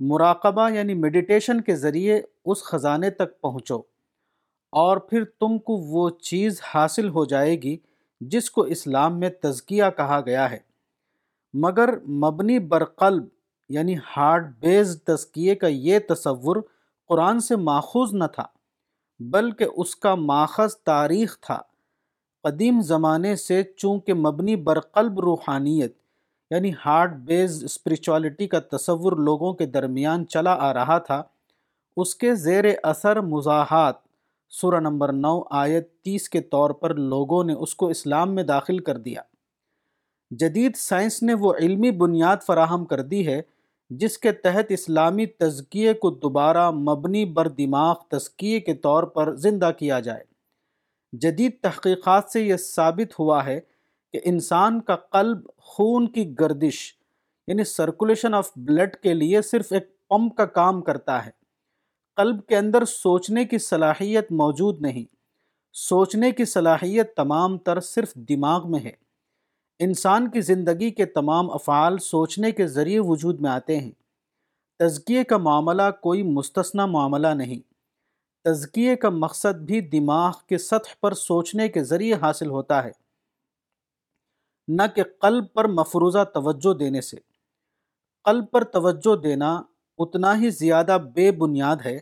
[0.00, 3.78] مراقبہ یعنی میڈیٹیشن کے ذریعے اس خزانے تک پہنچو
[4.70, 7.76] اور پھر تم کو وہ چیز حاصل ہو جائے گی
[8.20, 10.58] جس کو اسلام میں تزکیہ کہا گیا ہے۔
[11.54, 13.24] مگر مبنی برقلب
[13.68, 16.56] یعنی ہارڈ بیز تزکیے کا یہ تصور
[17.08, 18.44] قرآن سے ماخوذ نہ تھا،
[19.20, 21.58] بلکہ اس کا ماخذ تاریخ تھا۔
[22.42, 25.96] قدیم زمانے سے چونکہ مبنی برقلب روحانیت
[26.50, 31.22] یعنی ہارڈ بیز اسپریچوالٹی کا تصور لوگوں کے درمیان چلا آ رہا تھا،
[31.96, 34.07] اس کے زیر اثر مزاحات
[34.48, 38.78] سورہ نمبر نو آیت تیس کے طور پر لوگوں نے اس کو اسلام میں داخل
[38.78, 39.20] کر دیا۔
[40.30, 43.42] جدید سائنس نے وہ علمی بنیاد فراہم کر دی ہے،
[43.90, 49.70] جس کے تحت اسلامی تزکیے کو دوبارہ مبنی بر دماغ تزکیے کے طور پر زندہ
[49.78, 50.24] کیا جائے۔
[51.12, 53.60] جدید تحقیقات سے یہ ثابت ہوا ہے
[54.12, 56.94] کہ انسان کا قلب خون کی گردش
[57.46, 61.37] یعنی سرکولیشن آف بلڈ کے لیے صرف ایک پمپ کا کام کرتا ہے۔
[62.18, 65.14] قلب کے اندر سوچنے کی صلاحیت موجود نہیں۔
[65.72, 68.92] سوچنے کی صلاحیت تمام تر صرف دماغ میں ہے۔
[69.78, 73.90] انسان کی زندگی کے تمام افعال سوچنے کے ذریعے وجود میں آتے ہیں۔
[74.78, 77.60] تزکیے کا معاملہ کوئی مستثنہ معاملہ نہیں۔
[78.44, 82.90] تزکیے کا مقصد بھی دماغ کے سطح پر سوچنے کے ذریعے حاصل ہوتا ہے۔
[84.68, 87.16] نہ کہ قلب پر مفروضہ توجہ دینے سے۔
[88.24, 89.62] قلب پر توجہ دینا
[89.98, 91.98] اتنا ہی زیادہ بے بنیاد ہے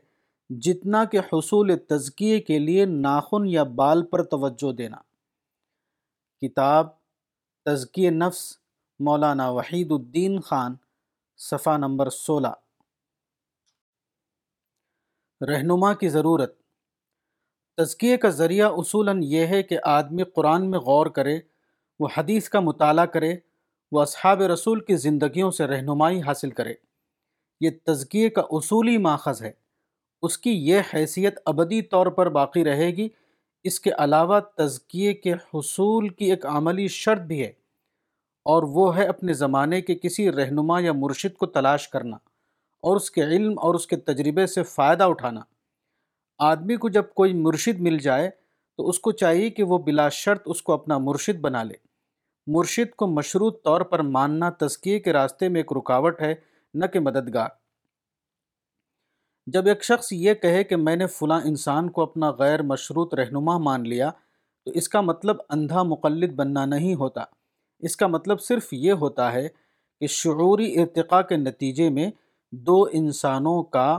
[0.51, 4.97] جتنا کہ حصول تزکیے کے لیے ناخن یا بال پر توجہ دینا۔
[6.41, 6.87] کتاب
[7.65, 8.59] تزکی نفس،
[8.99, 10.75] مولانا وحید الدین خان،
[11.37, 12.53] صفحہ نمبر سولہ۔
[15.41, 16.63] رہنما کی ضرورت۔
[17.77, 21.41] تزکیے کا ذریعہ اصولاً یہ ہے کہ آدمی قرآن میں غور کرے،
[21.99, 23.37] وہ حدیث کا مطالعہ کرے،
[23.93, 26.75] وہ اصحاب رسول کی زندگیوں سے رہنمائی حاصل کرے۔
[27.61, 29.66] یہ تزکیے کا اصولی ماخذ ہے۔
[30.23, 33.09] اس کی یہ حیثیت ابدی طور پر باقی رہے گی۔
[33.65, 37.53] اس کے علاوہ تزکیے کے حصول کی ایک عملی شرط بھی ہے،
[38.47, 42.17] اور وہ ہے اپنے زمانے کے کسی رہنما یا مرشد کو تلاش کرنا
[42.83, 45.41] اور اس کے علم اور اس کے تجربے سے فائدہ اٹھانا۔
[46.41, 48.31] آدمی کو جب کوئی مرشد مل جائے
[48.79, 51.75] تو اس کو چاہیے کہ وہ بلا شرط اس کو اپنا مرشد بنا لے۔
[52.47, 56.35] مرشد کو مشروط طور پر ماننا تزکیے کے راستے میں ایک رکاوٹ ہے،
[56.75, 57.49] نہ کہ مددگار۔
[59.47, 63.59] جب ایک شخص یہ کہے کہ میں نے فلاں انسان کو اپنا غیر مشروط رہنما
[63.59, 64.11] مان لیا،
[64.65, 67.25] تو اس کا مطلب اندھا مقلد بننا نہیں ہوتا۔
[67.79, 69.49] اس کا مطلب صرف یہ ہوتا ہے
[70.01, 72.11] کہ شعوری ارتقاء کے نتیجے میں
[72.53, 73.99] دو انسانوں کا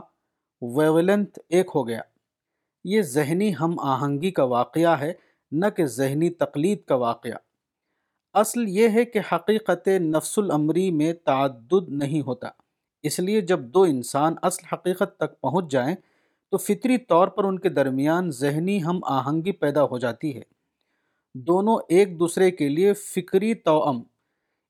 [0.61, 2.01] ویولنت ایک ہو گیا۔
[2.83, 5.13] یہ ذہنی ہم آہنگی کا واقعہ ہے،
[5.51, 7.37] نہ کہ ذہنی تقلید کا واقعہ۔
[8.33, 12.47] اصل یہ ہے کہ حقیقت نفس العمری میں تعدد نہیں ہوتا۔
[13.03, 15.95] اس لیے جب دو انسان اصل حقیقت تک پہنچ جائیں،
[16.51, 20.41] تو فطری طور پر ان کے درمیان ذہنی ہم آہنگی پیدا ہو جاتی ہے۔
[21.35, 24.01] دونوں ایک دوسرے کے لیے فکری توأم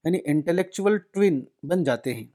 [0.04, 2.26] یعنی انٹلیکچول ٹوین بن جاتے ہیں۔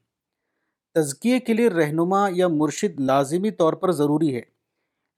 [0.94, 4.40] تزکیے کے لیے رہنما یا مرشد لازمی طور پر ضروری ہے،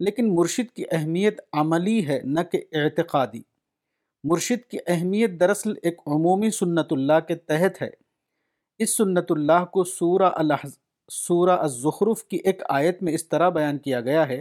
[0.01, 3.43] لیکن مرشد کی اہمیت عملی ہے نہ کہ اعتقادی۔
[4.25, 7.91] مرشد کی اہمیت دراصل ایک عمومی سنت اللہ کے تحت ہے۔
[8.79, 13.79] اس سنت اللہ کو سورہ الحض سورہ الزخرف کی ایک آیت میں اس طرح بیان
[13.79, 14.41] کیا گیا ہے،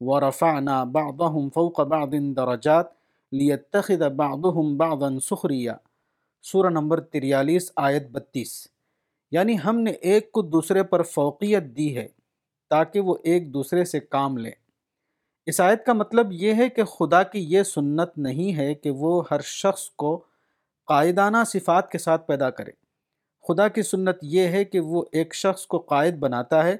[0.00, 2.92] وَرَفَعْنَا بَعْضَهُمْ فَوْقَ بَعْضٍ دَرَجَاتٍ
[3.32, 5.76] لِيَتَّخِذَ بَعْضُهُمْ بَعْضًا سُخْرِيًا۔
[6.42, 8.68] سورہ نمبر تریالیس، آیت بتیس۔
[9.30, 12.08] یعنی ہم نے ایک کو دوسرے پر فوقیت دی ہے
[12.70, 14.52] تاکہ وہ ایک دوسرے سے کام لیں۔
[15.46, 19.22] اس آیت کا مطلب یہ ہے کہ خدا کی یہ سنت نہیں ہے کہ وہ
[19.30, 20.24] ہر شخص کو
[20.86, 22.85] قائدانہ صفات کے ساتھ پیدا کرے۔
[23.48, 26.72] خدا کی سنت یہ ہے کہ وہ ایک شخص کو قائد بناتا ہے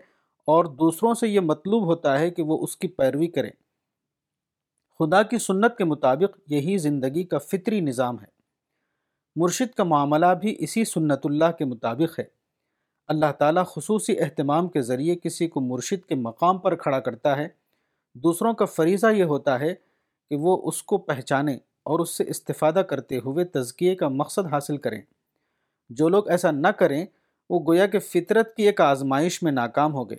[0.46, 3.50] اور دوسروں سے یہ مطلوب ہوتا ہے کہ وہ اس کی پیروی کریں۔
[4.98, 8.36] خدا کی سنت کے مطابق یہی زندگی کا فطری نظام ہے۔
[9.36, 12.24] مرشد کا معاملہ بھی اسی سنت اللہ کے مطابق ہے۔
[13.08, 17.48] اللہ تعالیٰ خصوصی اہتمام کے ذریعے کسی کو مرشد کے مقام پر کھڑا کرتا ہے۔
[18.14, 19.74] دوسروں کا فریضہ یہ ہوتا ہے
[20.30, 24.76] کہ وہ اس کو پہچانے اور اس سے استفادہ کرتے ہوئے تزکیے کا مقصد حاصل
[24.76, 25.02] کریں۔
[25.89, 27.07] جو لوگ ایسا نہ کریں،
[27.51, 30.18] وہ گویا کہ فطرت کی ایک آزمائش میں ناکام ہو گئے۔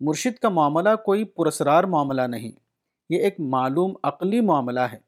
[0.00, 2.52] مرشد کا معاملہ کوئی پرسرار معاملہ نہیں،
[3.10, 4.98] یہ ایک معلوم عقلی معاملہ ہے۔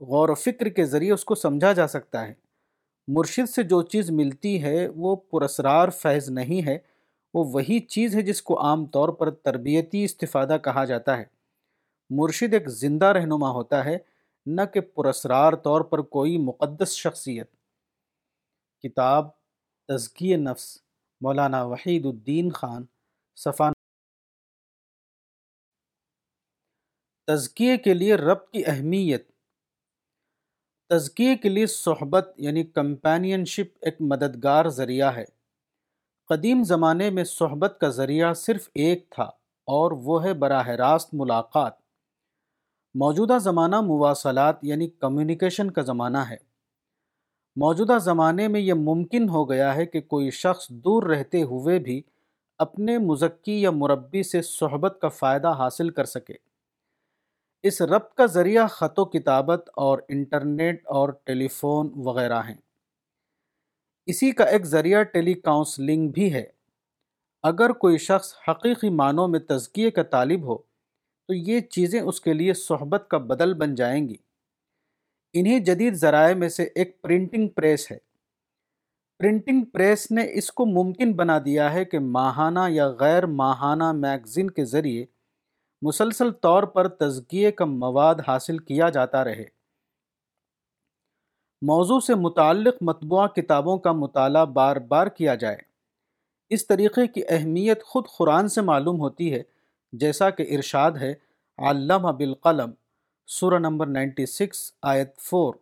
[0.00, 2.34] غور و فکر کے ذریعے اس کو سمجھا جا سکتا ہے۔
[3.08, 6.78] مرشد سے جو چیز ملتی ہے، وہ پرسرار فیض نہیں ہے،
[7.34, 11.24] وہ وہی چیز ہے جس کو عام طور پر تربیتی استفادہ کہا جاتا ہے۔
[12.10, 13.98] مرشد ایک زندہ رہنما ہوتا ہے،
[14.46, 17.59] نہ کہ پرسرار طور پر کوئی مقدس شخصیت۔
[18.82, 19.28] کتاب
[19.88, 20.78] تزکی نفس،
[21.20, 22.84] مولانا وحید الدین خان
[23.36, 23.72] صفان
[27.26, 29.30] تزکیے کے لیے رب کی اہمیت۔
[30.88, 35.24] تزکیے کے لیے صحبت یعنی کمپینین شپ ایک مددگار ذریعہ ہے۔
[36.28, 39.24] قدیم زمانے میں صحبت کا ذریعہ صرف ایک تھا
[39.66, 41.72] اور وہ ہے براہ راست ملاقات۔
[42.94, 46.49] موجودہ زمانہ مواصلات یعنی کمیونیکیشن کا زمانہ ہے۔
[47.56, 52.02] موجودہ زمانے میں یہ ممکن ہو گیا ہے کہ کوئی شخص دور رہتے ہوئے بھی
[52.58, 56.34] اپنے مزکی یا مربی سے صحبت کا فائدہ حاصل کر سکے۔
[57.62, 62.56] اس ربط کا ذریعہ خط و کتابت اور انٹرنیٹ اور ٹیلی فون وغیرہ ہیں۔
[64.06, 66.44] اسی کا ایک ذریعہ ٹیلی کاؤنسلنگ بھی ہے۔
[67.42, 70.58] اگر کوئی شخص حقیقی معنوں میں تزکیے کا طالب ہو،
[71.28, 74.16] تو یہ چیزیں اس کے لیے صحبت کا بدل بن جائیں گی۔
[75.32, 77.98] انہی جدید ذرائع میں سے ایک پرنٹنگ پریس ہے۔
[79.18, 84.50] پرنٹنگ پریس نے اس کو ممکن بنا دیا ہے کہ ماہانہ یا غیر ماہانہ میگزین
[84.50, 85.04] کے ذریعے
[85.82, 89.44] مسلسل طور پر تزکیے کا مواد حاصل کیا جاتا رہے۔
[91.62, 95.56] موضوع سے متعلق مطبوعہ کتابوں کا مطالعہ بار بار کیا جائے۔
[96.50, 99.42] اس طریقے کی اہمیت خود قرآن سے معلوم ہوتی ہے،
[99.92, 101.14] جیسا کہ ارشاد ہے،
[101.58, 102.70] علامہ بالقلم۔
[103.30, 105.52] سورہ نمبر 96 آیت 4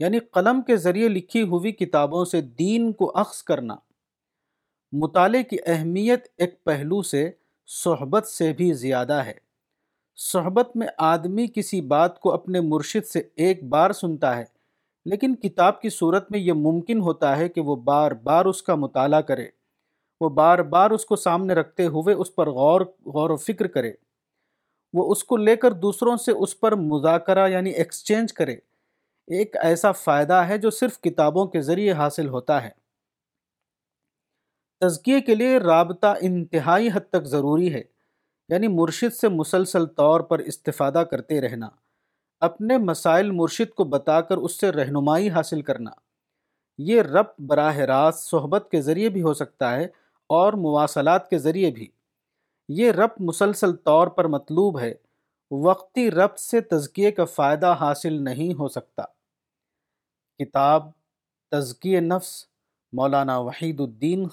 [0.00, 3.74] یعنی قلم کے ذریعے لکھی ہوئی کتابوں سے دین کو اخذ کرنا۔
[4.92, 7.30] مطالعے کی اہمیت ایک پہلو سے
[7.66, 9.32] صحبت سے بھی زیادہ ہے۔
[10.16, 14.44] صحبت میں آدمی کسی بات کو اپنے مرشد سے ایک بار سنتا ہے،
[15.04, 18.74] لیکن کتاب کی صورت میں یہ ممکن ہوتا ہے کہ وہ بار بار اس کا
[18.74, 19.46] مطالعہ کرے۔
[20.20, 23.92] وہ بار بار اس کو سامنے رکھتے ہوئے اس پر غور غور و فکر کرے۔
[24.94, 28.56] وہ اس کو لے کر دوسروں سے اس پر مذاکرہ یعنی ایکسچینج کرے۔
[29.28, 32.70] ایک ایسا فائدہ ہے جو صرف کتابوں کے ذریعے حاصل ہوتا ہے۔
[34.80, 37.82] تزکیے کے لیے رابطہ انتہائی حد تک ضروری ہے
[38.48, 41.68] یعنی مرشد سے مسلسل طور پر استفادہ کرتے رہنا،
[42.40, 45.90] اپنے مسائل مرشد کو بتا کر اس سے رہنمائی حاصل کرنا۔
[46.78, 49.84] یہ رب براہ راست صحبت کے ذریعے بھی ہو سکتا ہے
[50.30, 51.88] اور مواصلات کے ذریعے بھی۔
[52.72, 54.94] یہ رب مسلسل طور پر مطلوب ہے۔
[55.50, 59.02] وقتی رب سے تزکیے کا فائدہ حاصل نہیں ہو سکتا۔
[60.38, 60.90] کتاب
[61.50, 62.46] تزکی نفس،
[62.92, 64.28] مولانا وحید الدین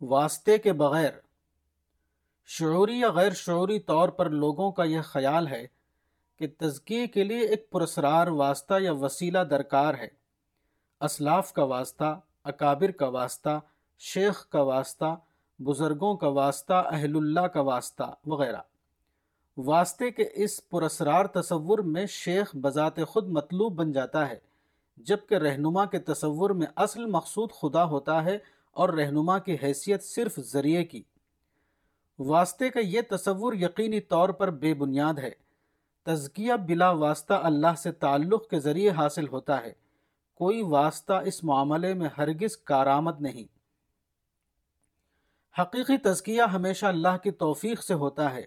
[0.00, 1.10] واسطے کے بغیر۔
[2.46, 5.66] شعوری یا غیر شعوری طور پر لوگوں کا یہ خیال ہے
[6.36, 10.08] کہ تزکیے کے لیے ایک پرسرار واسطہ یا وسیلہ درکار ہے۔
[11.00, 13.60] اسلاف کا واسطہ اکابر کا واسطہ،
[13.98, 15.16] شیخ کا واسطہ،
[15.58, 18.56] بزرگوں کا واسطہ، اہل اللہ کا واسطہ وغیرہ۔
[19.56, 24.38] واسطے کے اس پرسرار تصور میں شیخ بذات خود مطلوب بن جاتا ہے،
[24.96, 28.38] جبکہ رہنما کے تصور میں اصل مقصود خدا ہوتا ہے
[28.70, 31.02] اور رہنما کی حیثیت صرف ذریعے کی۔
[32.18, 35.30] واسطے کا یہ تصور یقینی طور پر بے بنیاد ہے۔
[36.02, 39.81] تزکیہ بلا واسطہ اللہ سے تعلق کے ذریعے حاصل ہوتا ہے۔
[40.42, 43.44] کوئی واسطہ اس معاملے میں ہرگز کارآمد نہیں۔
[45.60, 48.42] حقیقی تزکیہ ہمیشہ اللہ کی توفیق سے ہوتا ہے۔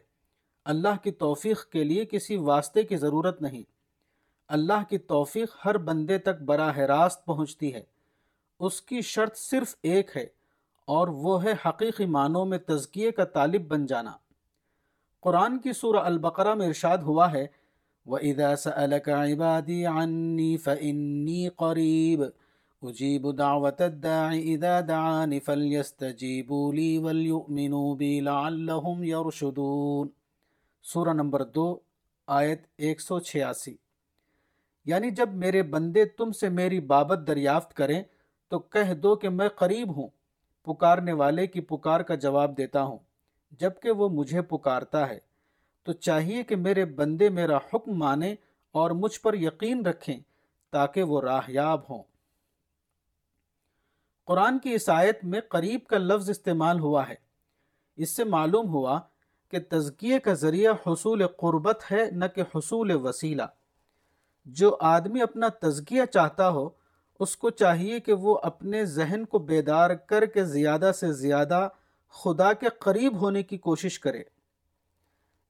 [0.65, 3.63] اللہ کی توفیق کے لیے کسی واسطے کی ضرورت نہیں۔
[4.47, 7.83] اللہ کی توفیق ہر بندے تک براہ راست پہنچتی ہے۔
[8.59, 10.25] اس کی شرط صرف ایک ہے
[10.85, 14.11] اور وہ ہے حقیقی معنوں میں تزکیے کا طالب بن جانا۔
[15.19, 17.47] قرآن کی سورہ البقرہ میں ارشاد ہوا ہے
[18.05, 22.29] وَإِذَا سَأَلَكَ عِبَادِي عَنِّي فَإِنِّي قَرِيبٌ
[22.81, 30.07] اجیب دعوت الداعِ اذا دعان فلیستجیبوا لی ولیؤمنوا بی لعلہم یرشدون
[30.83, 31.79] سورہ نمبر دو،
[32.27, 33.75] آیت 186
[34.85, 38.03] یعنی جب میرے بندے تم سے میری بابت دریافت کریں
[38.49, 40.07] تو کہہ دو کہ میں قریب ہوں،
[40.63, 42.97] پکارنے والے کی پکار کا جواب دیتا ہوں
[43.59, 45.34] جبکہ وہ مجھے پکارتا ہے۔
[45.85, 48.35] تو چاہیے کہ میرے بندے میرا حکم مانے
[48.71, 50.19] اور مجھ پر یقین رکھیں
[50.71, 52.03] تاکہ وہ راہیاب ہوں۔
[54.25, 57.15] قرآن کی عیسائیت میں قریب کا لفظ استعمال ہوا ہے۔
[57.95, 58.99] اس سے معلوم ہوا
[59.51, 63.43] کہ تزکیے کا ذریعہ حصول قربت ہے نہ کہ حصول وسیلہ۔
[64.45, 66.69] جو آدمی اپنا تزکیہ چاہتا ہو،
[67.19, 71.67] اس کو چاہیے کہ وہ اپنے ذہن کو بیدار کر کے زیادہ سے زیادہ
[72.09, 74.23] خدا کے قریب ہونے کی کوشش کرے۔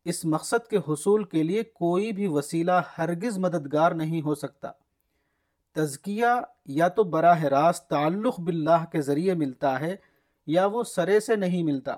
[0.06, 4.72] اس مقصد کے حصول کے لیے کوئی بھی وسیلہ ہرگز مددگار نہیں ہو سکتا۔
[5.74, 6.26] تزکیہ
[6.66, 9.96] یا تو براہ راست تعلق باللہ کے ذریعے ملتا ہے
[10.48, 11.96] یا وہ سرے سے نہیں ملتا۔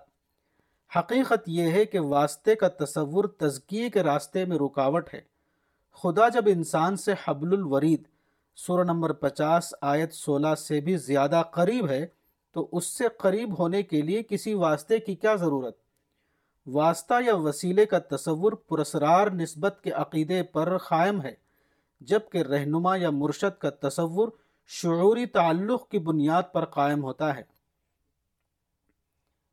[0.96, 5.22] حقیقت یہ ہے کہ واسطے کا تصور تزکیے کے راستے میں رکاوٹ ہے۔
[6.04, 8.04] خدا جب انسان سے حبل الورید
[8.56, 12.06] سورہ نمبر پچاس آیت سولہ سے بھی زیادہ قریب ہے
[12.52, 15.87] تو اس سے قریب ہونے کے لیے کسی واسطے کی کیا ضرورت؟
[16.68, 21.36] واسطہ یا وسیلے کا تصور پرسرار نسبت کے عقیدے پر قائم ہے،
[22.02, 24.30] جبکہ رہنما یا مرشد کا تصور
[24.68, 27.44] شعوری تعلق کی بنیاد پر قائم ہوتا ہے۔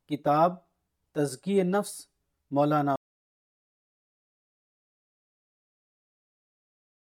[0.09, 0.55] کتاب
[1.13, 2.07] تزکی نفس،
[2.51, 2.94] مولانا